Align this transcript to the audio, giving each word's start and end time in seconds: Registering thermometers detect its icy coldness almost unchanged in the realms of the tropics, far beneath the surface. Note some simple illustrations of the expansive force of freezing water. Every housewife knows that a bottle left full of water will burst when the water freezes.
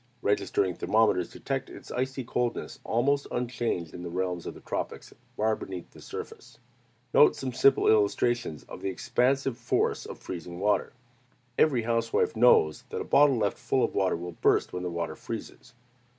Registering 0.23 0.73
thermometers 0.73 1.31
detect 1.31 1.69
its 1.69 1.91
icy 1.91 2.23
coldness 2.23 2.79
almost 2.83 3.27
unchanged 3.29 3.93
in 3.93 4.01
the 4.01 4.09
realms 4.09 4.47
of 4.47 4.55
the 4.55 4.59
tropics, 4.61 5.13
far 5.37 5.55
beneath 5.55 5.91
the 5.91 6.01
surface. 6.01 6.57
Note 7.13 7.35
some 7.35 7.53
simple 7.53 7.85
illustrations 7.87 8.63
of 8.63 8.81
the 8.81 8.89
expansive 8.89 9.59
force 9.59 10.07
of 10.07 10.17
freezing 10.17 10.59
water. 10.59 10.93
Every 11.55 11.83
housewife 11.83 12.35
knows 12.35 12.81
that 12.89 12.99
a 13.01 13.03
bottle 13.03 13.37
left 13.37 13.59
full 13.59 13.83
of 13.83 13.93
water 13.93 14.15
will 14.15 14.31
burst 14.31 14.73
when 14.73 14.81
the 14.81 14.89
water 14.89 15.15
freezes. 15.15 15.75